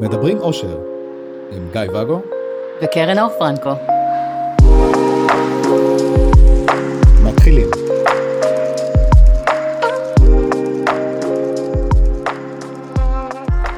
[0.00, 0.78] מדברים אושר,
[1.52, 2.20] עם גיא ואגו
[2.82, 3.70] וקרן אור פרנקו.
[7.24, 7.66] מתחילים.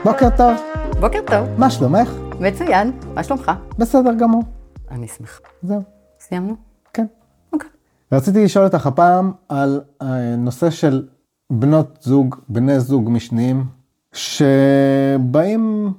[0.05, 0.57] בוקר טוב,
[1.01, 2.13] בוקר טוב, מה שלומך?
[2.41, 3.53] מצוין, מה שלומך?
[3.79, 4.43] בסדר גמור.
[4.91, 5.41] אני שמחה.
[5.63, 5.83] זהו,
[6.21, 6.57] סיימנו?
[6.93, 7.07] כן.
[7.53, 7.71] אוקיי.
[8.13, 11.07] רציתי לשאול אותך הפעם על הנושא של
[11.51, 13.65] בנות זוג, בני זוג משניים,
[14.13, 15.93] שבאים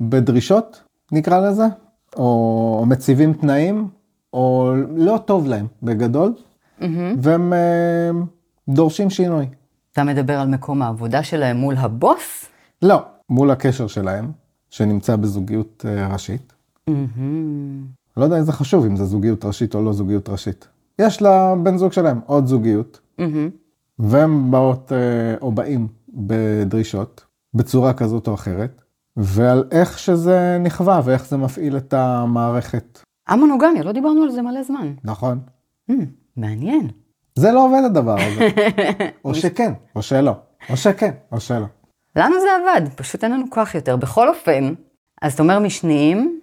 [0.00, 0.82] בדרישות,
[1.12, 1.64] נקרא לזה,
[2.16, 3.88] או, מציבים תנאים,
[4.32, 6.34] או לא טוב להם בגדול,
[7.20, 8.10] והם אה,
[8.68, 9.46] דורשים שינוי.
[9.92, 12.46] אתה מדבר על מקום העבודה שלהם מול הבוס?
[12.82, 14.32] לא, מול הקשר שלהם,
[14.70, 16.52] שנמצא בזוגיות אה, ראשית.
[18.16, 20.68] לא יודע אם זה חשוב, אם זה זוגיות ראשית או לא זוגיות ראשית.
[20.98, 23.00] יש לבן זוג שלהם עוד זוגיות,
[23.98, 27.24] והם באות אה, או באים בדרישות,
[27.54, 28.82] בצורה כזאת או אחרת,
[29.16, 33.00] ועל איך שזה נכווה ואיך זה מפעיל את המערכת.
[33.28, 34.94] המונוגמיה, לא דיברנו על זה מלא זמן.
[35.04, 35.40] נכון.
[35.90, 35.94] Hmm,
[36.36, 36.90] מעניין.
[37.34, 38.48] זה לא עובד הדבר הזה.
[39.24, 40.32] או שכן, או שלא.
[40.70, 41.66] או שכן, או שלא.
[42.16, 43.96] לנו זה עבד, פשוט אין לנו כוח יותר.
[43.96, 44.74] בכל אופן,
[45.22, 46.40] אז אתה אומר משניים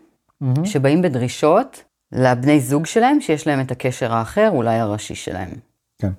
[0.63, 5.49] שבאים בדרישות לבני זוג שלהם, שיש להם את הקשר האחר, אולי הראשי שלהם.
[6.01, 6.11] כן.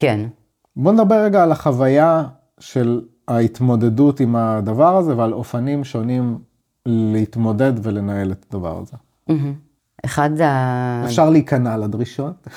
[0.00, 0.20] כן.
[0.76, 2.24] בוא נדבר רגע על החוויה
[2.60, 6.38] של ההתמודדות עם הדבר הזה ועל אופנים שונים
[6.86, 8.96] להתמודד ולנהל את הדבר הזה.
[10.04, 11.02] אחד ה...
[11.06, 12.48] אפשר להיכנע לדרישות.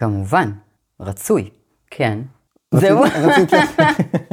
[0.00, 0.52] כמובן,
[1.00, 1.50] רצוי,
[1.90, 2.18] כן.
[2.74, 3.02] זהו.
[3.02, 3.50] רצית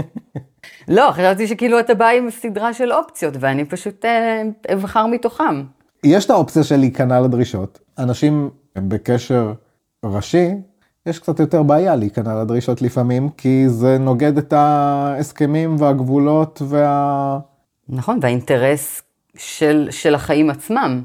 [0.96, 4.42] לא, חשבתי שכאילו אתה בא עם סדרה של אופציות, ואני פשוט אה,
[4.74, 5.64] אבחר מתוכם.
[6.04, 7.80] יש את האופציה של להיכנע לדרישות.
[7.98, 9.54] אנשים בקשר
[10.06, 10.52] ראשי,
[11.06, 17.40] יש קצת יותר בעיה להיכנע לדרישות לפעמים, כי זה נוגד את ההסכמים והגבולות וה...
[17.90, 19.02] נכון, והאינטרס
[19.38, 21.02] של, של החיים עצמם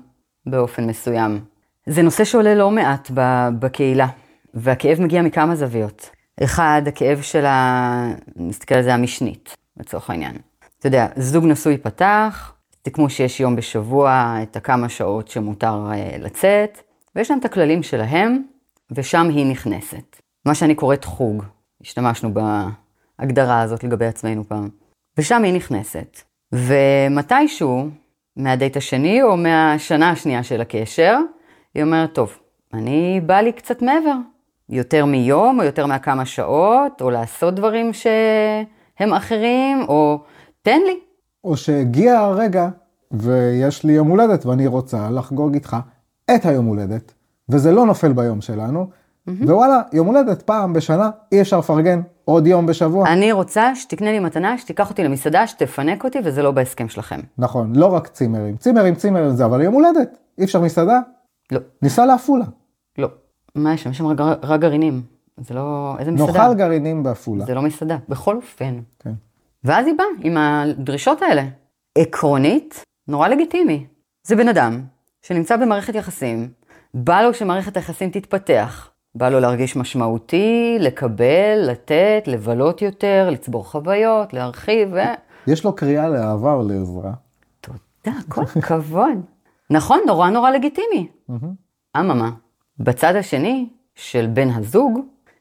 [0.47, 1.41] באופן מסוים.
[1.87, 3.11] זה נושא שעולה לא מעט
[3.59, 4.07] בקהילה,
[4.55, 6.11] והכאב מגיע מכמה זוויות.
[6.45, 8.13] אחד, הכאב של ה...
[8.37, 10.37] נסתכל על זה המשנית, לצורך העניין.
[10.79, 12.53] אתה יודע, זוג נשוי פתח,
[12.85, 16.79] סיכמו שיש יום בשבוע את הכמה שעות שמותר אה, לצאת,
[17.17, 18.43] ויש להם את הכללים שלהם,
[18.93, 20.21] ושם היא נכנסת.
[20.45, 21.45] מה שאני קוראת חוג,
[21.83, 24.69] השתמשנו בהגדרה הזאת לגבי עצמנו פעם.
[25.19, 26.21] ושם היא נכנסת.
[26.53, 27.89] ומתישהו,
[28.37, 31.19] מהדייט השני או מהשנה השנייה של הקשר,
[31.75, 32.39] היא אומרת, טוב,
[32.75, 34.17] אני בא לי קצת מעבר.
[34.69, 40.21] יותר מיום, או יותר מהכמה שעות, או לעשות דברים שהם אחרים, או
[40.63, 40.99] תן לי.
[41.45, 42.69] או שהגיע הרגע
[43.11, 45.77] ויש לי יום הולדת ואני רוצה לחגוג איתך
[46.35, 47.13] את היום הולדת,
[47.49, 48.87] וזה לא נופל ביום שלנו,
[49.29, 53.09] ווואלה, יום הולדת פעם בשנה, אי אפשר לפרגן עוד יום בשבוע.
[53.13, 57.21] אני רוצה שתקנה לי מתנה, שתיקח אותי למסעדה, שתפנק אותי, וזה לא בהסכם שלכם.
[57.39, 61.01] נכון, לא רק צימרים, צימרים, צימרים זה, אבל יום הולדת, אי אפשר מסעדה,
[61.53, 62.45] לא, ניסע לעפולה,
[62.99, 63.09] לא.
[63.55, 63.91] מה יש שם?
[63.91, 65.03] יש שם רק, רק גרעינים.
[65.41, 65.97] זה לא...
[65.99, 66.33] איזה מסעדה?
[66.33, 67.45] נאכל גרעינים בעפולה.
[67.45, 67.97] זה לא מסעדה.
[68.09, 68.81] בכל אופן.
[68.99, 69.13] כן.
[69.65, 71.45] ואז היא באה עם הדרישות האלה.
[71.99, 73.87] עקרונית, נורא לגיטימי.
[74.27, 74.81] זה בן אדם
[75.23, 76.49] שנמצא במערכת יחסים,
[76.95, 78.91] בא לו שמערכת היחסים תתפתח.
[79.15, 84.99] בא לו להרגיש משמעותי, לקבל, לתת, לבלות יותר, לצבור חוויות, להרחיב, ו...
[85.47, 87.13] יש לו קריאה לאהבה או לעזרה.
[87.61, 89.21] תודה, כל הכבוד.
[89.71, 91.09] נכון, נורא נורא לגיטימי.
[91.97, 92.31] אממה,
[92.79, 95.01] בצד השני של בן הזוג,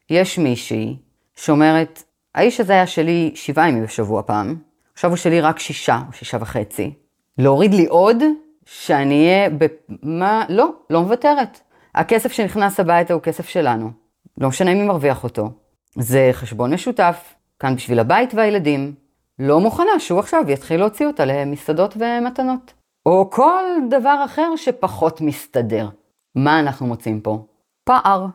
[0.09, 0.97] יש מישהי
[1.35, 2.03] שאומרת,
[2.35, 4.55] האיש הזה היה שלי שבעה ימים בשבוע פעם,
[4.93, 6.93] עכשיו הוא שלי רק שישה או שישה וחצי.
[7.37, 8.17] להוריד לי עוד,
[8.67, 9.65] שאני אהיה ב...
[10.03, 10.45] מה?
[10.49, 11.59] לא, לא מוותרת.
[11.95, 13.91] הכסף שנכנס הביתה הוא כסף שלנו.
[14.37, 15.49] לא משנה מי מרוויח אותו.
[15.95, 18.93] זה חשבון משותף, כאן בשביל הבית והילדים.
[19.39, 22.73] לא מוכנה שהוא עכשיו יתחיל להוציא אותה למסעדות ומתנות.
[23.05, 25.89] או כל דבר אחר שפחות מסתדר.
[26.35, 27.45] מה אנחנו מוצאים פה?
[27.83, 28.25] פער.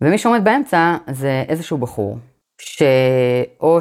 [0.00, 2.18] ומי שעומד באמצע זה איזשהו בחור,
[2.60, 3.78] שאו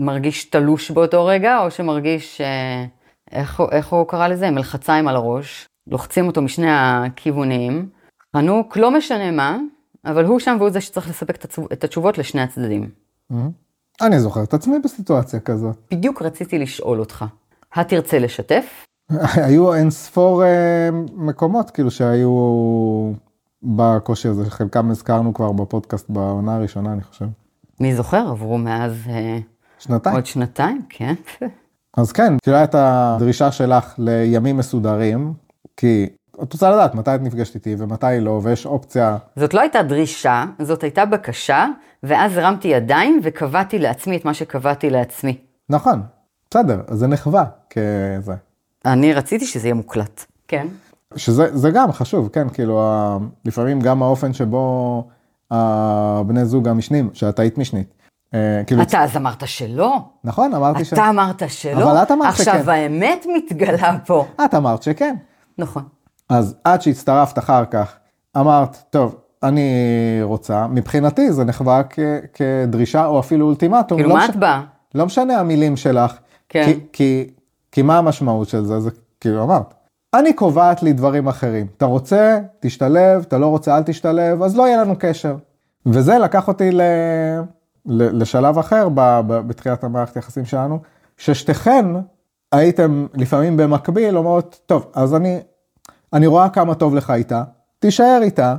[0.00, 2.84] שמרגיש תלוש באותו רגע, או שמרגיש, אה,
[3.32, 4.50] איך, איך הוא קרא לזה?
[4.50, 5.68] מלחציים על הראש.
[5.86, 7.88] לוחצים אותו משני הכיוונים.
[8.36, 9.58] חנוק, לא משנה מה,
[10.04, 12.90] אבל הוא שם והוא זה שצריך לספק את התשובות לשני הצדדים.
[14.00, 15.76] אני זוכר את עצמי בסיטואציה כזאת.
[15.90, 17.24] בדיוק רציתי לשאול אותך,
[17.74, 18.86] התרצה לשתף?
[19.46, 22.32] היו אין ספור אה, מקומות כאילו שהיו
[23.62, 27.26] בקושי הזה, חלקם הזכרנו כבר בפודקאסט בעונה הראשונה אני חושב.
[27.80, 28.28] מי זוכר?
[28.28, 29.38] עברו מאז אה,
[29.78, 30.16] שנתיים.
[30.16, 31.14] עוד שנתיים, כן.
[31.96, 35.32] אז כן, כאילו הייתה את הדרישה שלך לימים מסודרים,
[35.76, 36.06] כי
[36.42, 40.44] את רוצה לדעת מתי את נפגשת איתי ומתי לא, ויש אופציה, זאת לא הייתה דרישה,
[40.62, 41.66] זאת הייתה בקשה,
[42.02, 45.38] ואז הרמתי ידיים וקבעתי לעצמי את מה שקבעתי לעצמי.
[45.68, 46.02] נכון,
[46.50, 48.34] בסדר, אז זה נחווה כזה.
[48.84, 50.24] אני רציתי שזה יהיה מוקלט.
[50.48, 50.66] כן.
[51.16, 52.82] שזה זה גם חשוב, כן, כאילו,
[53.44, 55.04] לפעמים גם האופן שבו
[55.50, 57.94] הבני זוג המשנים, שאת היית משנית.
[58.34, 59.98] אה, כאילו, אתה אז אמרת שלא.
[60.24, 60.92] נכון, אמרתי ש...
[60.92, 61.84] אתה אמרת שלא.
[61.92, 62.68] אבל את אמרת עכשיו שכן.
[62.70, 64.24] האמת מתגלה פה.
[64.44, 65.14] את אמרת שכן.
[65.58, 65.82] נכון.
[66.28, 67.92] אז עד שהצטרפת אחר כך,
[68.36, 69.70] אמרת, טוב, אני
[70.22, 71.98] רוצה, מבחינתי זה נחווה כ-
[72.34, 73.98] כדרישה או אפילו אולטימטום.
[73.98, 74.62] כאילו, לא מה מש- את באה?
[74.94, 76.16] לא משנה המילים שלך.
[76.48, 76.64] כן.
[76.64, 77.30] כי, כי,
[77.72, 78.80] כי מה המשמעות של זה?
[78.80, 78.90] זה
[79.20, 79.74] כאילו אמרת,
[80.14, 81.66] אני קובעת לי דברים אחרים.
[81.76, 85.36] אתה רוצה, תשתלב, אתה לא רוצה, אל תשתלב, אז לא יהיה לנו קשר.
[85.86, 86.80] וזה לקח אותי ל,
[87.86, 88.88] לשלב אחר
[89.26, 90.78] בתחילת המערכת יחסים שלנו,
[91.16, 91.86] ששתיכן
[92.52, 95.40] הייתם לפעמים במקביל אומרות, טוב, אז אני,
[96.12, 97.42] אני רואה כמה טוב לך איתה,
[97.78, 98.56] תישאר איתה,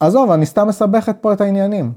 [0.00, 1.92] עזוב, אני סתם מסבכת פה את העניינים.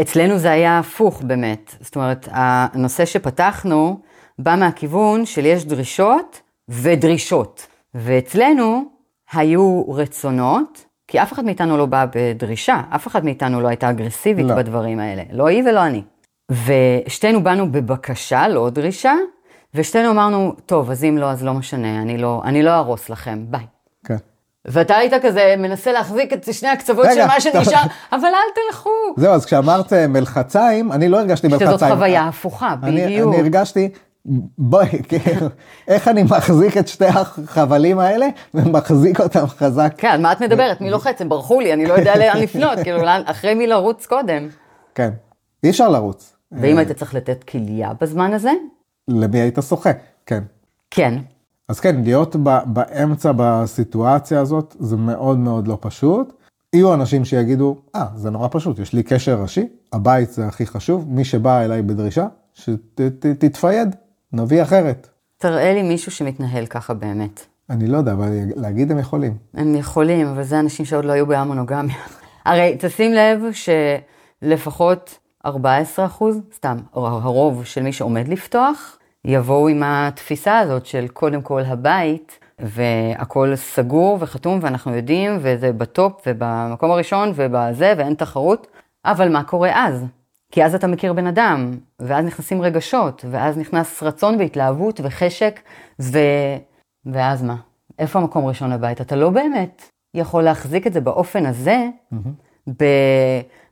[0.00, 1.74] אצלנו זה היה הפוך באמת.
[1.80, 4.00] זאת אומרת, הנושא שפתחנו
[4.38, 7.66] בא מהכיוון של יש דרישות ודרישות.
[7.94, 8.84] ואצלנו
[9.32, 14.46] היו רצונות, כי אף אחד מאיתנו לא בא בדרישה, אף אחד מאיתנו לא הייתה אגרסיבית
[14.46, 14.54] לא.
[14.54, 15.22] בדברים האלה.
[15.32, 16.02] לא היא ולא אני.
[16.50, 19.14] ושתינו באנו בבקשה, לא דרישה,
[19.74, 23.44] ושתינו אמרנו, טוב, אז אם לא, אז לא משנה, אני לא, אני לא אהרוס לכם,
[23.48, 23.66] ביי.
[24.04, 24.16] כן.
[24.64, 27.40] ואתה היית כזה מנסה להחזיק את שני הקצוות רגע, של מה.
[27.40, 28.90] שנשאר, אבל אל תלכו.
[29.16, 31.70] זהו, אז כשאמרת מלחציים, אני לא הרגשתי מלחציים.
[31.70, 33.34] שזאת חוויה הפוכה, בדיוק.
[33.34, 33.88] אני הרגשתי,
[34.58, 35.46] בואי, כאילו,
[35.88, 39.94] איך אני מחזיק את שתי החבלים האלה ומחזיק אותם חזק.
[39.96, 40.80] כן, על מה את מדברת?
[40.80, 41.20] מי לוחץ?
[41.20, 44.48] הם ברחו לי, אני לא יודע לאן לפנות, כאילו, אחרי מי לרוץ קודם.
[44.94, 45.10] כן,
[45.64, 46.37] אי אפשר לרוץ.
[46.52, 48.52] ואם היית צריך לתת כליה בזמן הזה?
[49.08, 49.90] למי היית שוחה?
[50.26, 50.42] כן.
[50.90, 51.14] כן.
[51.68, 56.32] אז כן, להיות ב, באמצע בסיטואציה הזאת זה מאוד מאוד לא פשוט.
[56.72, 61.04] יהיו אנשים שיגידו, אה, זה נורא פשוט, יש לי קשר ראשי, הבית זה הכי חשוב,
[61.08, 63.96] מי שבא אליי בדרישה, שתתפייד,
[64.32, 65.08] נביא אחרת.
[65.38, 67.46] תראה לי מישהו שמתנהל ככה באמת.
[67.70, 69.36] אני לא יודע, אבל להגיד הם יכולים.
[69.54, 71.96] הם יכולים, אבל זה אנשים שעוד לא היו בהמונוגמיה.
[72.44, 73.42] הרי תשים לב
[74.42, 81.42] שלפחות 14 אחוז, סתם, הרוב של מי שעומד לפתוח, יבואו עם התפיסה הזאת של קודם
[81.42, 88.66] כל הבית, והכל סגור וחתום ואנחנו יודעים, וזה בטופ ובמקום הראשון ובזה, ואין תחרות.
[89.04, 90.04] אבל מה קורה אז?
[90.52, 91.70] כי אז אתה מכיר בן אדם,
[92.00, 95.60] ואז נכנסים רגשות, ואז נכנס רצון והתלהבות וחשק,
[96.00, 96.18] ו...
[97.06, 97.56] ואז מה?
[97.98, 99.00] איפה המקום ראשון לבית?
[99.00, 101.88] אתה לא באמת יכול להחזיק את זה באופן הזה,
[102.68, 102.84] ב...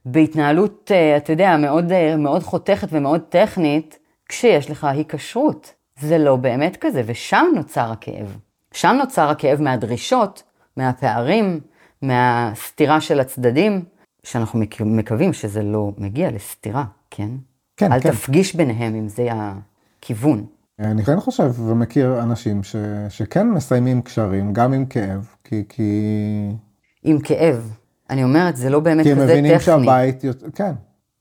[0.07, 3.99] בהתנהלות, אה, אתה יודע, מאוד, אה, מאוד חותכת ומאוד טכנית,
[4.29, 5.73] כשיש לך היקשרות.
[6.01, 8.37] זה לא באמת כזה, ושם נוצר הכאב.
[8.75, 10.43] שם נוצר הכאב מהדרישות,
[10.77, 11.61] מהפערים,
[12.03, 13.85] מהסתירה של הצדדים,
[14.23, 17.29] שאנחנו מק- מקווים שזה לא מגיע לסתירה, כן?
[17.77, 18.11] כן, אל כן.
[18.11, 20.47] תפגיש ביניהם אם זה הכיוון.
[20.79, 22.77] אני כן חושב ומכיר אנשים ש,
[23.09, 25.83] שכן מסיימים קשרים, גם עם כאב, כי, כי,
[27.05, 27.77] עם כאב.
[28.11, 29.65] אני אומרת, זה לא באמת כי הם כזה מבינים טכני.
[29.65, 30.23] שהבית,
[30.55, 30.73] כן,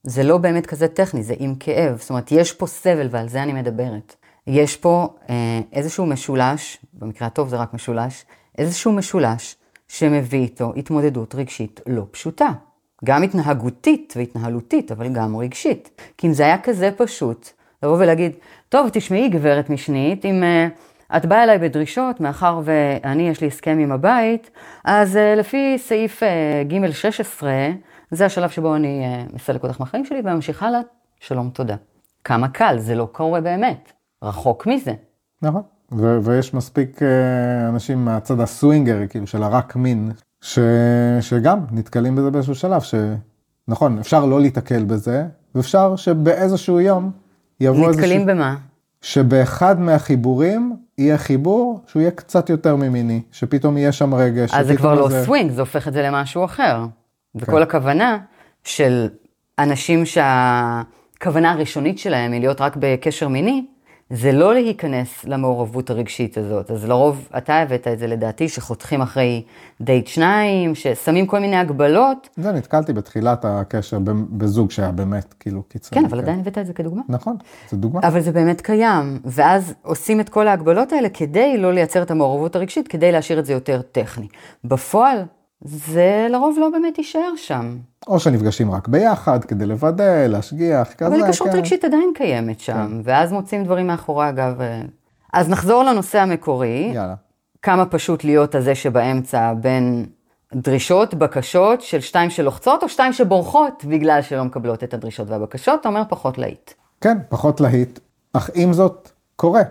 [0.02, 1.98] זה לא באמת כזה טכני, זה עם כאב.
[2.00, 4.14] זאת אומרת, יש פה סבל, ועל זה אני מדברת.
[4.46, 8.24] יש פה אה, איזשהו משולש, במקרה הטוב זה רק משולש,
[8.58, 9.56] איזשהו משולש
[9.88, 12.48] שמביא איתו התמודדות רגשית לא פשוטה.
[13.04, 16.00] גם התנהגותית והתנהלותית, אבל גם רגשית.
[16.18, 17.48] כי אם זה היה כזה פשוט,
[17.82, 18.32] לבוא ולהגיד,
[18.68, 20.78] טוב, תשמעי, גברת משנית, אם uh,
[21.16, 24.50] את באה אליי בדרישות, מאחר ואני, יש לי הסכם עם הבית,
[24.84, 26.26] אז uh, לפי סעיף uh,
[26.72, 27.52] ג' 16,
[28.10, 30.80] זה השלב שבו אני uh, מסלק אותך מהחיים שלי וממשיך הלאה,
[31.20, 31.76] שלום, תודה.
[32.24, 33.92] כמה קל, זה לא קורה באמת.
[34.22, 34.92] רחוק מזה.
[35.42, 35.62] נכון.
[35.92, 40.58] ו- ויש מספיק אה, אנשים מהצד הסווינגר, כאילו של הרק מין, ש-
[41.20, 47.10] שגם נתקלים בזה באיזשהו שלב, שנכון, אפשר לא להיתקל בזה, ואפשר שבאיזשהו יום
[47.60, 48.02] יבוא איזשהו...
[48.02, 48.56] נתקלים במה?
[49.00, 54.54] שבאחד מהחיבורים יהיה חיבור שהוא יהיה קצת יותר ממיני, שפתאום יהיה שם רגש.
[54.54, 56.84] אז זה כבר לא איזה- סווינג, זה הופך את זה למשהו אחר.
[57.38, 57.42] כן.
[57.44, 58.18] וכל הכוונה
[58.64, 59.08] של
[59.58, 63.66] אנשים שהכוונה הראשונית שלהם היא להיות רק בקשר מיני,
[64.10, 66.70] זה לא להיכנס למעורבות הרגשית הזאת.
[66.70, 69.42] אז לרוב, אתה הבאת את זה לדעתי, שחותכים אחרי
[69.80, 72.28] דייט שניים, ששמים כל מיני הגבלות.
[72.36, 73.98] זה נתקלתי בתחילת הקשר
[74.30, 76.00] בזוג שהיה באמת כאילו קיצוני.
[76.00, 77.02] כן, אבל עדיין הבאת את זה כדוגמה.
[77.08, 77.36] נכון,
[77.70, 78.00] זו דוגמה.
[78.02, 82.56] אבל זה באמת קיים, ואז עושים את כל ההגבלות האלה כדי לא לייצר את המעורבות
[82.56, 84.26] הרגשית, כדי להשאיר את זה יותר טכני.
[84.64, 85.22] בפועל,
[85.64, 87.76] זה לרוב לא באמת יישאר שם.
[88.06, 91.06] או שנפגשים רק ביחד כדי לוודא, להשגיח, כזה.
[91.06, 91.56] אבל היקשרות כן.
[91.56, 94.60] רגשית עדיין קיימת שם, ואז מוצאים דברים מאחורי הגב.
[94.60, 94.82] אה.
[95.32, 97.14] אז נחזור לנושא המקורי, יאללה.
[97.62, 100.06] כמה פשוט להיות הזה שבאמצע בין
[100.54, 105.88] דרישות, בקשות של שתיים שלוחצות, או שתיים שבורחות בגלל שלא מקבלות את הדרישות והבקשות, אתה
[105.88, 106.72] אומר פחות להיט.
[107.00, 107.98] כן, פחות להיט,
[108.32, 109.62] אך עם זאת, קורה.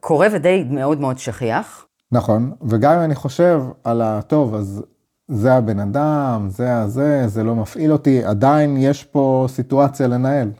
[0.00, 1.86] קורה ודי מאוד מאוד שכיח.
[2.12, 4.82] נכון, וגם אם אני חושב על הטוב, אז
[5.28, 10.50] זה הבן אדם, זה הזה, זה לא מפעיל אותי, עדיין יש פה סיטואציה לנהל.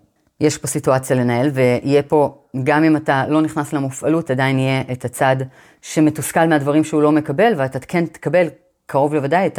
[0.40, 5.04] יש פה סיטואציה לנהל, ויהיה פה, גם אם אתה לא נכנס למופעלות, עדיין יהיה את
[5.04, 5.36] הצד
[5.82, 8.46] שמתוסכל מהדברים שהוא לא מקבל, ואתה כן תקבל
[8.86, 9.58] קרוב לוודאי את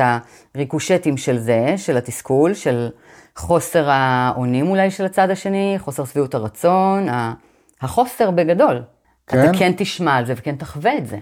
[0.56, 2.90] הריקושטים של זה, של התסכול, של
[3.36, 7.08] חוסר האונים אולי של הצד השני, חוסר שביעות הרצון,
[7.82, 8.82] החוסר בגדול.
[9.28, 9.44] כן.
[9.44, 11.18] אתה כן תשמע על זה וכן תחווה את זה.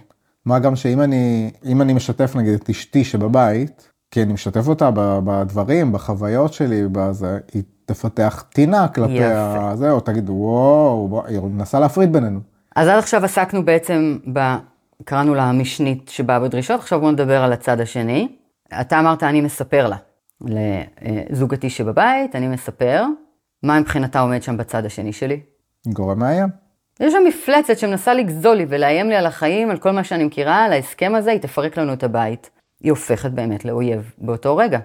[0.45, 4.89] מה גם שאם אני, אם אני משתף נגיד את אשתי שבבית, כי אני משתף אותה
[5.25, 9.19] בדברים, בחוויות שלי, בזה, היא תפתח טינה כלפי
[9.73, 12.39] זה, או תגיד, וואו, היא מנסה להפריד בינינו.
[12.75, 14.39] אז עד עכשיו עסקנו בעצם, ב,
[15.05, 18.35] קראנו לה המשנית שבאה בדרישות, עכשיו בואו נדבר על הצד השני.
[18.81, 19.97] אתה אמרת, אני מספר לה,
[20.41, 23.05] לזוגתי שבבית, אני מספר,
[23.63, 25.39] מה מבחינתה עומד שם בצד השני שלי?
[25.87, 26.62] גורם מאיים.
[26.99, 30.65] יש שם מפלצת שמנסה לגזול לי ולאיים לי על החיים, על כל מה שאני מכירה,
[30.65, 32.49] על ההסכם הזה, היא תפרק לנו את הבית.
[32.81, 34.79] היא הופכת באמת לאויב באותו רגע.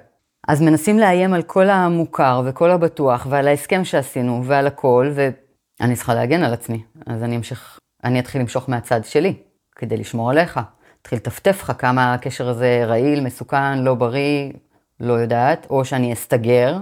[0.49, 6.15] אז מנסים לאיים על כל המוכר וכל הבטוח ועל ההסכם שעשינו ועל הכל, ואני צריכה
[6.15, 6.83] להגן על עצמי.
[7.07, 9.35] אז אני אמשיך, אני אתחיל למשוך מהצד שלי,
[9.77, 10.61] כדי לשמור עליך.
[11.03, 14.53] אתחיל לטפטף לך כמה הקשר הזה רעיל, מסוכן, לא בריא,
[15.01, 16.79] לא יודעת, או שאני אסתגר.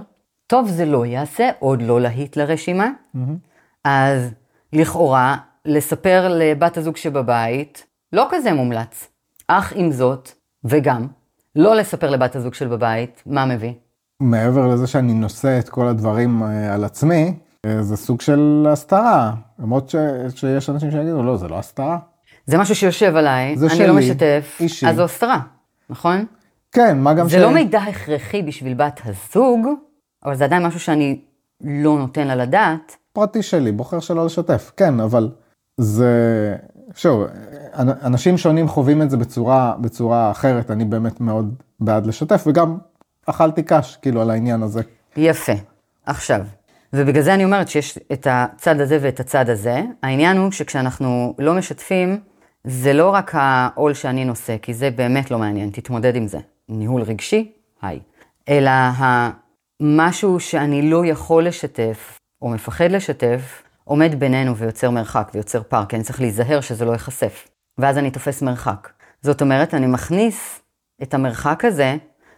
[0.47, 2.89] טוב, זה לא יעשה, עוד לא להיט לרשימה.
[3.15, 3.19] Mm-hmm.
[3.83, 4.33] אז
[4.73, 9.07] לכאורה, לספר לבת הזוג שבבית, לא כזה מומלץ.
[9.47, 10.31] אך עם זאת,
[10.63, 11.07] וגם,
[11.55, 13.73] לא לספר לבת הזוג של בבית, מה מביא?
[14.19, 17.33] מעבר לזה שאני נושא את כל הדברים אה, על עצמי,
[17.65, 19.33] אה, זה סוג של הסתרה.
[19.59, 19.95] למרות ש...
[20.35, 21.97] שיש אנשים שיגידו, לא, זה לא הסתרה.
[22.45, 24.87] זה משהו שיושב עליי, אני שלי, לא משתף, אישי.
[24.87, 25.39] אז זו הסתרה,
[25.89, 26.25] נכון?
[26.71, 27.33] כן, מה גם זה ש...
[27.33, 29.67] זה לא מידע הכרחי בשביל בת הזוג,
[30.25, 31.21] אבל זה עדיין משהו שאני
[31.61, 32.95] לא נותן לה לדעת.
[33.17, 35.29] פרטי שלי, בוחר שלא לשתף, כן, אבל
[35.77, 36.55] זה,
[36.95, 37.23] שוב,
[37.77, 42.77] אנשים שונים חווים את זה בצורה, בצורה אחרת, אני באמת מאוד בעד לשתף, וגם
[43.25, 44.81] אכלתי קש, כאילו, על העניין הזה.
[45.15, 45.53] יפה.
[46.05, 46.41] עכשיו,
[46.93, 49.81] ובגלל זה אני אומרת שיש את הצד הזה ואת הצד הזה.
[50.03, 52.19] העניין הוא שכשאנחנו לא משתפים,
[52.63, 56.39] זה לא רק העול שאני נושא, כי זה באמת לא מעניין, תתמודד עם זה.
[56.69, 57.99] ניהול רגשי, היי.
[58.49, 58.71] אלא
[59.79, 65.95] המשהו שאני לא יכול לשתף, או מפחד לשתף, עומד בינינו ויוצר מרחק ויוצר פער, כי
[65.95, 67.47] אני צריך להיזהר שזה לא ייחשף.
[67.77, 68.89] ואז אני תופס מרחק.
[69.21, 70.61] זאת אומרת, אני מכניס
[71.03, 71.97] את המרחק הזה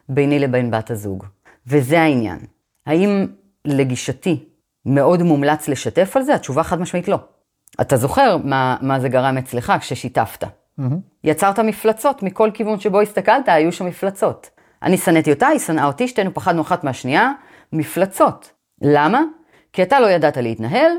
[0.09, 1.25] ביני לבין בת הזוג.
[1.67, 2.39] וזה העניין.
[2.85, 3.27] האם
[3.65, 4.45] לגישתי
[4.85, 6.35] מאוד מומלץ לשתף על זה?
[6.35, 7.19] התשובה חד משמעית לא.
[7.81, 10.43] אתה זוכר מה, מה זה גרם אצלך כששיתפת.
[10.43, 10.83] Mm-hmm.
[11.23, 14.49] יצרת מפלצות, מכל כיוון שבו הסתכלת, היו שם מפלצות.
[14.83, 17.31] אני שנאתי אותה, היא שנאה אותי, שתינו פחדנו אחת מהשנייה,
[17.73, 18.51] מפלצות.
[18.81, 19.21] למה?
[19.73, 20.91] כי אתה לא ידעת להתנהל,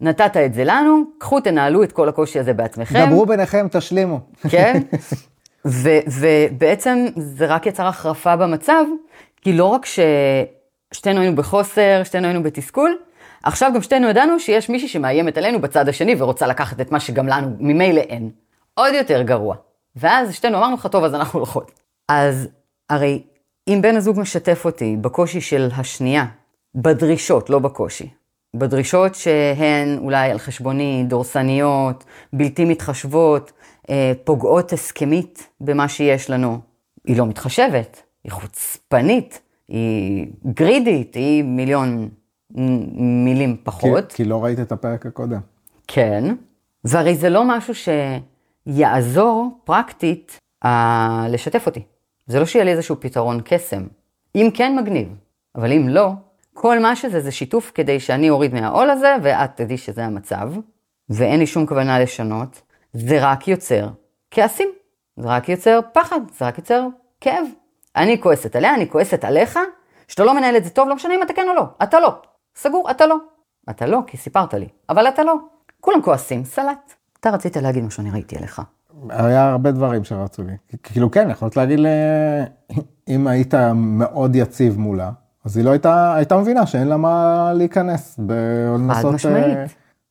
[0.00, 3.06] נתת את זה לנו, קחו תנהלו את כל הקושי הזה בעצמכם.
[3.06, 4.20] דברו ביניכם, תשלימו.
[4.48, 4.80] כן,
[5.66, 8.84] ו- ובעצם זה רק יצר החרפה במצב,
[9.40, 12.98] כי לא רק ששתינו היינו בחוסר, שתינו היינו בתסכול,
[13.42, 17.28] עכשיו גם שתינו ידענו שיש מישהי שמאיימת עלינו בצד השני ורוצה לקחת את מה שגם
[17.28, 18.30] לנו ממילא אין.
[18.74, 19.56] עוד יותר גרוע.
[19.96, 21.80] ואז שתינו אמרנו לך, טוב, אז אנחנו הולכות.
[22.08, 22.48] אז
[22.90, 23.22] הרי
[23.68, 26.24] אם בן הזוג משתף אותי בקושי של השנייה,
[26.76, 28.08] בדרישות, לא בקושי,
[28.56, 33.52] בדרישות שהן אולי על חשבוני, דורסניות, בלתי מתחשבות,
[33.90, 36.58] אה, פוגעות הסכמית במה שיש לנו.
[37.06, 42.08] היא לא מתחשבת, היא חוצפנית, היא גרידית, היא מיליון
[43.24, 44.08] מילים פחות.
[44.08, 45.40] כי, כי לא ראית את הפרק הקודם.
[45.88, 46.24] כן,
[46.84, 47.74] והרי זה לא משהו
[48.66, 51.82] שיעזור פרקטית אה, לשתף אותי.
[52.26, 53.86] זה לא שיהיה לי איזשהו פתרון קסם.
[54.34, 55.08] אם כן, מגניב,
[55.54, 56.10] אבל אם לא,
[56.58, 60.52] כל מה שזה זה שיתוף כדי שאני אוריד מהעול הזה, ואת תדעי שזה המצב,
[61.08, 63.88] ואין לי שום כוונה לשנות, זה רק יוצר
[64.30, 64.68] כעסים,
[65.16, 66.86] זה רק יוצר פחד, זה רק יוצר
[67.20, 67.46] כאב.
[67.96, 69.58] אני כועסת עליה, אני כועסת עליך,
[70.08, 72.14] שאתה לא מנהל את זה טוב, לא משנה אם אתה כן או לא, אתה לא.
[72.56, 73.16] סגור, אתה לא.
[73.70, 75.34] אתה לא, כי סיפרת לי, אבל אתה לא.
[75.80, 76.94] כולם כועסים, סלט.
[77.20, 78.62] אתה רצית להגיד מה שאני ראיתי עליך.
[79.08, 80.56] היה הרבה דברים שרצו לי.
[80.82, 81.78] כאילו כן, יכולת להגיד,
[83.08, 85.10] אם היית מאוד יציב מולה,
[85.46, 88.20] אז היא לא הייתה, הייתה מבינה שאין לה מה להיכנס.
[88.92, 89.58] חד משמעית.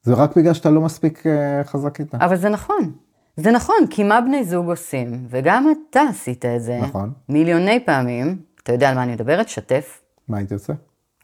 [0.01, 2.18] זה רק בגלל שאתה לא מספיק אה, חזק איתה.
[2.22, 2.92] אבל זה נכון.
[3.38, 6.80] זה נכון, כי מה בני זוג עושים, וגם אתה עשית את זה.
[6.82, 7.12] נכון.
[7.30, 9.50] מיליוני פעמים, אתה יודע על מה אני מדברת?
[9.50, 10.01] שתף.
[10.27, 10.74] מה הייתי עושה?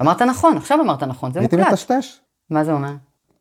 [0.02, 1.60] אמרת נכון, עכשיו אמרת נכון, זה מוקלט.
[1.60, 2.20] הייתי מטשטש.
[2.50, 2.94] מה זה אומר?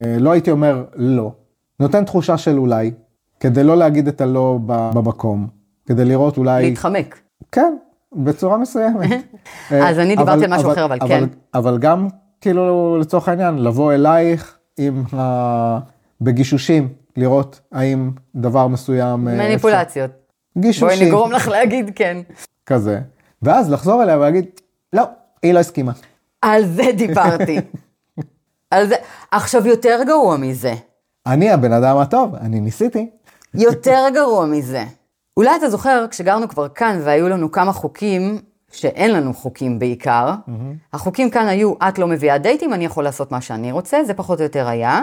[0.04, 1.32] אה, לא הייתי אומר לא.
[1.80, 2.92] נותן תחושה של אולי,
[3.40, 5.48] כדי לא להגיד את הלא במקום,
[5.86, 6.62] כדי לראות אולי...
[6.62, 7.20] להתחמק.
[7.52, 7.76] כן,
[8.12, 9.10] בצורה מסוימת.
[9.88, 11.24] אז אני דיברתי על משהו אחר, אבל כן.
[11.54, 12.08] אבל גם,
[12.40, 15.78] כאילו, לצורך העניין, לבוא אלייך עם ה...
[16.20, 19.28] בגישושים, לראות האם דבר מסוים...
[19.28, 20.10] אה, מניפולציות.
[20.10, 20.20] אפשר-
[20.58, 20.96] גישושי.
[20.96, 22.16] בואי נגרום לך להגיד כן.
[22.66, 23.00] כזה.
[23.42, 24.44] ואז לחזור אליה ולהגיד,
[24.92, 25.02] לא,
[25.42, 25.92] היא לא הסכימה.
[26.42, 27.58] על זה דיברתי.
[28.70, 28.94] על זה.
[29.30, 30.74] עכשיו יותר גרוע מזה.
[31.26, 33.10] אני הבן אדם הטוב, אני ניסיתי.
[33.54, 34.84] יותר גרוע מזה.
[35.36, 38.38] אולי אתה זוכר, כשגרנו כבר כאן והיו לנו כמה חוקים,
[38.72, 40.34] שאין לנו חוקים בעיקר,
[40.92, 44.38] החוקים כאן היו, את לא מביאה דייטים, אני יכול לעשות מה שאני רוצה, זה פחות
[44.38, 45.00] או יותר היה.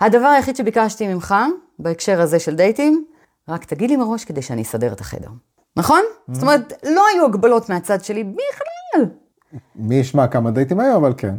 [0.00, 1.34] הדבר היחיד שביקשתי ממך,
[1.78, 3.04] בהקשר הזה של דייטים,
[3.48, 5.28] רק תגיד לי מראש כדי שאני אסדר את החדר.
[5.76, 6.00] נכון?
[6.32, 9.04] זאת אומרת, לא היו הגבלות מהצד שלי בכלל.
[9.76, 11.34] מי ישמע כמה דייטים היו, אבל כן.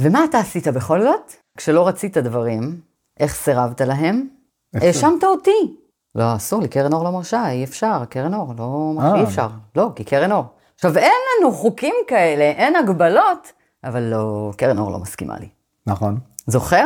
[0.00, 1.32] ומה אתה עשית בכל זאת?
[1.56, 2.80] כשלא רצית דברים,
[3.20, 4.28] איך סירבת להם?
[4.74, 5.76] האשמת אותי.
[6.14, 9.14] לא, אסור לי, קרן אור לא מרשה, אי אפשר, קרן אור, לא, אה.
[9.14, 9.48] אי אפשר.
[9.76, 10.44] לא, כי קרן אור.
[10.74, 13.52] עכשיו, אין לנו חוקים כאלה, אין הגבלות,
[13.84, 15.48] אבל לא, קרן אור לא מסכימה לי.
[15.86, 16.18] נכון.
[16.46, 16.84] זוכר?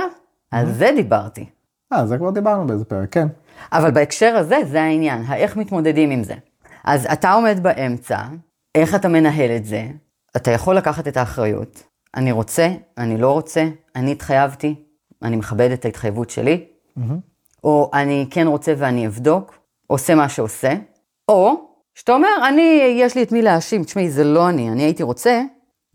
[0.50, 1.46] על זה דיברתי.
[1.92, 3.28] אה, זה כבר דיברנו באיזה פרק, כן.
[3.72, 6.34] אבל בהקשר הזה, זה העניין, האיך מתמודדים עם זה.
[6.84, 8.18] אז אתה עומד באמצע,
[8.74, 9.86] איך אתה מנהל את זה,
[10.36, 11.82] אתה יכול לקחת את האחריות.
[12.14, 12.68] אני רוצה,
[12.98, 14.74] אני לא רוצה, אני התחייבתי,
[15.22, 16.66] אני מכבד את ההתחייבות שלי,
[17.64, 20.72] או אני כן רוצה ואני אבדוק, עושה מה שעושה,
[21.28, 25.02] או שאתה אומר, אני, יש לי את מי להאשים, תשמעי, זה לא אני, אני הייתי
[25.02, 25.42] רוצה,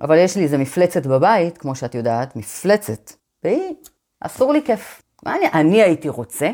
[0.02, 3.12] אבל יש לי איזה מפלצת בבית, כמו שאת יודעת, מפלצת,
[3.44, 3.74] והיא,
[4.22, 5.02] אסור לי כיף.
[5.26, 6.52] מה אני, אני הייתי רוצה,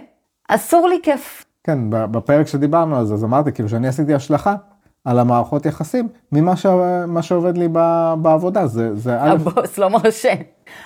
[0.48, 1.46] אסור לי כיף.
[1.64, 4.56] כן, בפרק שדיברנו על זה, אז אמרתי כאילו שאני עשיתי השלכה
[5.06, 6.66] על המערכות יחסים ממה ש...
[7.22, 8.14] שעובד לי ב...
[8.22, 10.34] בעבודה, זה, זה א', הבוס לא מרשה.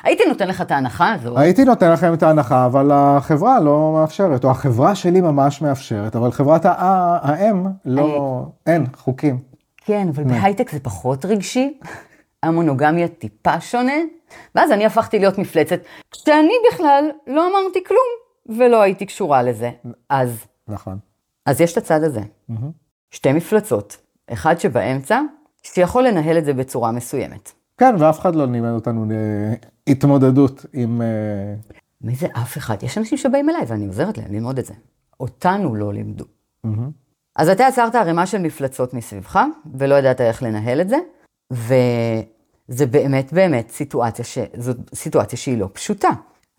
[0.03, 1.39] הייתי נותן לך את ההנחה הזו.
[1.39, 6.31] הייתי נותן לכם את ההנחה, אבל החברה לא מאפשרת, או החברה שלי ממש מאפשרת, אבל
[6.31, 9.39] חברת האם לא, אין חוקים.
[9.85, 11.79] כן, אבל בהייטק זה פחות רגשי,
[12.43, 13.93] המונוגמיה טיפה שונה,
[14.55, 15.79] ואז אני הפכתי להיות מפלצת,
[16.11, 19.71] כשאני בכלל לא אמרתי כלום, ולא הייתי קשורה לזה.
[20.09, 20.97] אז, נכון.
[21.45, 22.21] אז יש את הצד הזה.
[23.11, 23.97] שתי מפלצות,
[24.29, 25.21] אחד שבאמצע,
[25.63, 27.51] שיכול לנהל את זה בצורה מסוימת.
[27.77, 29.05] כן, ואף אחד לא לימד אותנו
[29.87, 31.01] התמודדות עם...
[31.01, 31.07] אה,
[32.01, 32.83] מי זה אף אחד?
[32.83, 34.73] יש אנשים שבאים אליי ואני עוזרת להם ללמוד את זה.
[35.19, 36.25] אותנו לא לימדו.
[37.35, 39.39] אז אתה יצרת ערימה של מפלצות מסביבך,
[39.75, 40.97] ולא ידעת איך לנהל את זה,
[41.51, 44.37] וזה באמת באמת סיטואציה, ש...
[44.57, 46.09] זאת סיטואציה שהיא לא פשוטה.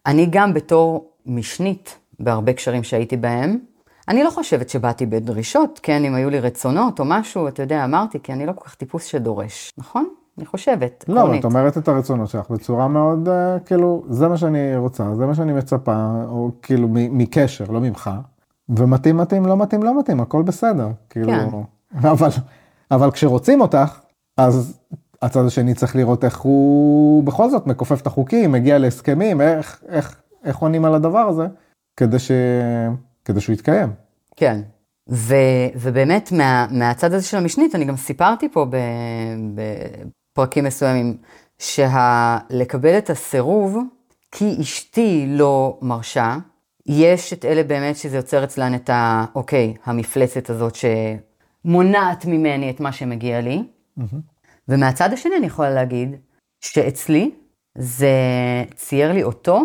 [0.07, 3.59] אני גם בתור משנית, בהרבה קשרים שהייתי בהם,
[4.09, 8.19] אני לא חושבת שבאתי בדרישות, כן, אם היו לי רצונות או משהו, אתה יודע, אמרתי,
[8.23, 10.09] כי אני לא כל כך טיפוס שדורש, נכון?
[10.38, 11.40] אני חושבת, לא, עקרונית.
[11.40, 15.35] את אומרת את הרצונות שלך בצורה מאוד, אה, כאילו, זה מה שאני רוצה, זה מה
[15.35, 18.11] שאני מצפה, או כאילו מ- מקשר, לא ממך.
[18.69, 20.88] ומתאים מתאים, לא מתאים לא מתאים, הכל בסדר.
[21.11, 21.49] כאילו, כן.
[22.09, 22.29] אבל,
[22.90, 24.01] אבל כשרוצים אותך,
[24.37, 24.79] אז
[25.23, 30.21] הצד השני צריך לראות איך הוא בכל זאת מכופף את החוקים, מגיע להסכמים, איך, איך,
[30.45, 31.47] איך עונים על הדבר הזה,
[31.97, 32.31] כדי, ש...
[33.25, 33.93] כדי שהוא יתקיים.
[34.37, 34.61] כן.
[35.11, 35.35] ו,
[35.75, 38.67] ובאמת, מה, מהצד הזה של המשנית, אני גם סיפרתי פה
[39.55, 41.17] בפרקים מסוימים,
[41.59, 43.79] שלקבל את הסירוב,
[44.33, 46.37] כי אשתי לא מרשה,
[46.87, 49.25] יש את אלה באמת שזה יוצר אצלן את ה...
[49.35, 50.75] אוקיי, המפלצת הזאת
[51.65, 53.63] שמונעת ממני את מה שמגיע לי.
[54.69, 56.17] ומהצד השני אני יכולה להגיד
[56.61, 57.31] שאצלי
[57.79, 58.13] זה
[58.75, 59.63] צייר לי אותו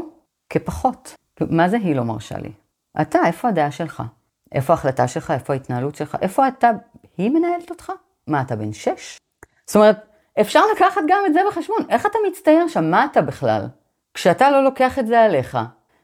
[0.50, 1.15] כפחות.
[1.50, 2.52] מה זה היא לא מרשה לי?
[3.01, 4.03] אתה, איפה הדעה שלך?
[4.51, 5.31] איפה ההחלטה שלך?
[5.31, 6.17] איפה ההתנהלות שלך?
[6.21, 6.71] איפה אתה?
[7.17, 7.91] היא מנהלת אותך?
[8.27, 9.17] מה, אתה בן שש?
[9.67, 9.97] זאת אומרת,
[10.41, 11.79] אפשר לקחת גם את זה בחשבון.
[11.89, 12.91] איך אתה מצטייר שם?
[12.91, 13.67] מה אתה בכלל?
[14.13, 15.57] כשאתה לא לוקח את זה עליך,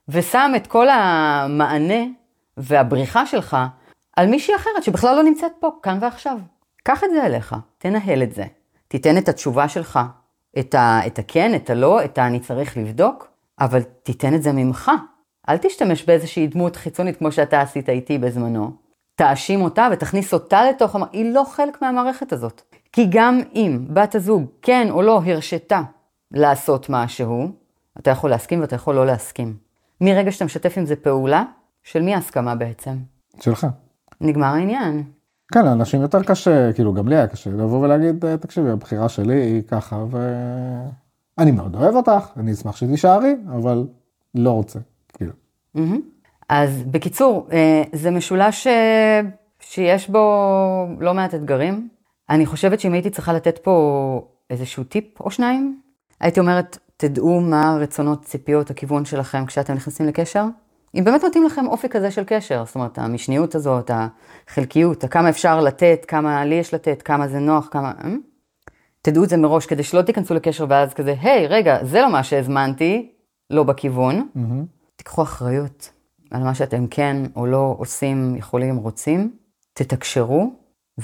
[0.10, 2.03] ושם את כל המענה
[2.58, 3.58] והבריחה שלך
[4.15, 6.38] על מישהי אחרת שבכלל לא נמצאת פה, כאן ועכשיו.
[6.84, 8.45] קח את זה אליך, תנהל את זה.
[8.88, 9.99] תיתן את התשובה שלך,
[10.60, 13.27] את, ה, את הכן, את הלא, את ה"אני צריך לבדוק",
[13.60, 14.91] אבל תיתן את זה ממך.
[15.49, 18.71] אל תשתמש באיזושהי דמות חיצונית כמו שאתה עשית איתי בזמנו.
[19.15, 22.62] תאשים אותה ותכניס אותה לתוך, המ- היא לא חלק מהמערכת הזאת.
[22.91, 25.81] כי גם אם בת הזוג, כן או לא, הרשתה
[26.31, 27.47] לעשות משהו,
[27.99, 29.58] אתה יכול להסכים ואתה יכול לא להסכים.
[30.01, 31.43] מרגע שאתה משתף עם זה פעולה,
[31.84, 32.97] של מי ההסכמה בעצם?
[33.41, 33.67] שלך.
[34.21, 35.03] נגמר העניין.
[35.53, 39.41] כן, לאנשים יותר קשה, כאילו גם לי היה קשה לבוא ולהגיד, "אה, תקשיבי, הבחירה שלי
[39.41, 40.03] היא ככה,
[41.38, 43.88] ואני מאוד אוהב אותך, אני אשמח שתישארי, אבל
[44.36, 44.79] לא רוצה,
[45.75, 46.01] מהמם.
[46.49, 49.21] אז בקיצור, אה, זה משולש אה,
[49.59, 51.89] שיש בו לא מעט אתגרים.
[52.29, 55.79] אני חושבת שאם הייתי צריכה לתת פה איזשהו טיפ או שניים,
[56.19, 60.45] הייתי אומרת, תדעו מה הרצונות, ציפיות, הכיוון שלכם כשאתם נכנסים לקשר.
[60.95, 65.61] אם באמת מתאים לכם אופי כזה של קשר, זאת אומרת, המשניות הזאת, החלקיות, כמה אפשר
[65.61, 67.91] לתת, כמה לי יש לתת, כמה זה נוח, כמה...
[68.03, 68.13] אה?
[69.01, 72.23] תדעו את זה מראש כדי שלא תיכנסו לקשר ואז כזה, היי, רגע, זה לא מה
[72.23, 73.11] שהזמנתי,
[73.49, 74.27] לא בכיוון.
[75.06, 75.91] תיקחו אחריות.
[76.32, 79.38] על מה שאתם כן או לא עושים, יכולים, רוצים,
[79.74, 80.54] תתקשרו,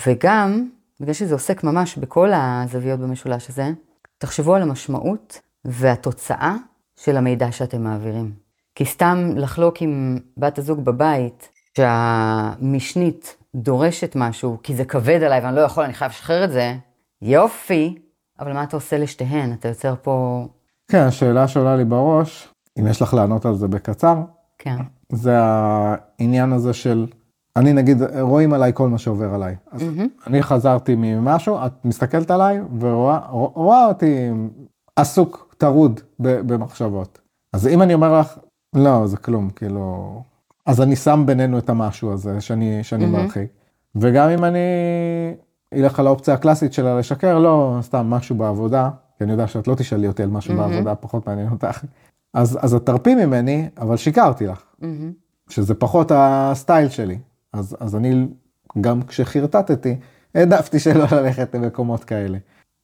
[0.06, 3.72] וגם, בגלל שזה עוסק ממש בכל הזוויות במשולש הזה,
[4.18, 6.56] תחשבו על המשמעות והתוצאה
[6.96, 8.34] של המידע שאתם מעבירים.
[8.76, 15.56] כי סתם לחלוק עם בת הזוג בבית, שהמשנית דורשת משהו, כי זה כבד עליי ואני
[15.56, 16.76] לא יכול, אני חייב לשחרר את זה,
[17.22, 17.98] יופי,
[18.40, 19.54] אבל מה אתה עושה לשתיהן?
[19.54, 20.46] אתה יוצר פה...
[20.92, 22.48] כן, השאלה שעולה לי בראש,
[22.80, 24.22] אם יש לך לענות על זה בקצר,
[24.58, 24.76] כן.
[25.12, 27.08] זה העניין הזה של,
[27.56, 29.56] אני נגיד, רואים עליי כל מה שעובר עליי.
[29.72, 29.82] אז
[30.28, 34.30] אני חזרתי ממשהו, את מסתכלת עליי ורואה רואה אותי
[34.96, 37.20] עסוק, טרוד במחשבות.
[37.54, 38.38] אז אם אני אומר לך,
[38.76, 40.22] לא, זה כלום, כאילו...
[40.66, 43.50] אז אני שם בינינו את המשהו הזה שאני, שאני מרחיק.
[43.96, 44.60] וגם אם אני
[45.74, 49.76] אלך על האופציה הקלאסית שלה לשקר, לא סתם משהו בעבודה, כי אני יודע שאת לא
[49.76, 51.84] תשאלי אותי על משהו בעבודה, פחות מעניין אותך.
[52.34, 54.64] אז, אז את תרפי ממני, אבל שיקרתי לך.
[55.50, 57.18] שזה פחות הסטייל שלי.
[57.54, 58.28] אז, אז אני,
[58.82, 59.96] גם כשחרטטתי,
[60.36, 62.38] העדפתי שלא ללכת למקומות כאלה.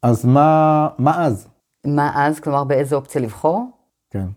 [0.03, 1.47] אז מה, מה אז?
[1.85, 2.39] מה אז?
[2.39, 3.69] כלומר, באיזה אופציה לבחור?
[4.09, 4.27] כן.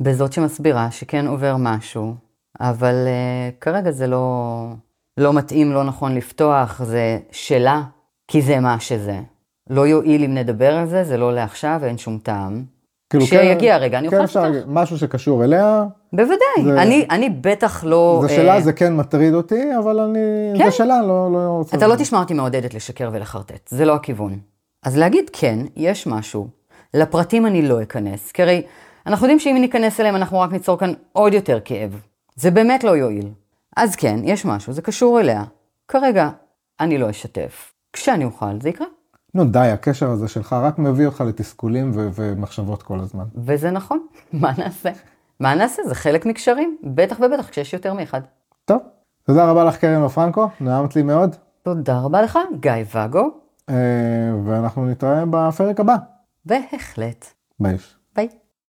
[0.00, 2.14] בזאת שמסבירה שכן עובר משהו,
[2.60, 4.66] אבל uh, כרגע זה לא,
[5.16, 7.82] לא מתאים, לא נכון לפתוח, זה שלה,
[8.28, 9.20] כי זה מה שזה.
[9.70, 12.64] לא יועיל אם נדבר על זה, זה לא לעכשיו, אין שום טעם.
[13.10, 14.64] כאילו, כשיגיע הרגע, אני כן אוכל לפתוח.
[14.66, 18.22] משהו שקשור אליה, בוודאי, זה- אני, אני בטח לא...
[18.26, 20.18] זה אה, שלה, זה כן מטריד אותי, אבל אני,
[20.58, 20.64] כן.
[20.64, 21.76] זה שלה, לא, לא רוצה.
[21.76, 24.38] אתה לא תשמע אותי מעודדת לשקר ולחרטט, זה לא הכיוון.
[24.82, 26.48] אז להגיד כן, יש משהו.
[26.94, 28.62] לפרטים אני לא אכנס, כי הרי
[29.06, 32.00] אנחנו יודעים שאם ניכנס אליהם אנחנו רק ניצור כאן עוד יותר כאב.
[32.36, 33.28] זה באמת לא יועיל.
[33.76, 35.44] אז כן, יש משהו, זה קשור אליה.
[35.88, 36.28] כרגע,
[36.80, 37.72] אני לא אשתף.
[37.92, 38.86] כשאני אוכל, זה יקרה.
[39.34, 43.24] נו די, הקשר הזה שלך רק מביא אותך לתסכולים ו- ומחשבות כל הזמן.
[43.34, 44.90] וזה נכון, מה נעשה?
[45.40, 45.82] מה נעשה?
[45.88, 48.20] זה חלק מקשרים, בטח ובטח כשיש יותר מאחד.
[48.64, 48.82] טוב,
[49.26, 53.30] תודה רבה לך קרן ופרנקו, נעמת לי מאוד, תודה רבה לך, גיא ואגו,
[53.68, 53.74] אה,
[54.44, 55.96] ואנחנו נתראה בפרק הבא.
[56.44, 57.26] בהחלט.
[57.60, 57.76] ביי.
[58.16, 58.28] ביי.